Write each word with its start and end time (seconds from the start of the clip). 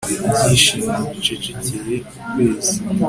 byishimo, 0.39 0.93
bicecekeye, 1.15 1.95
ukwezi 2.39 2.73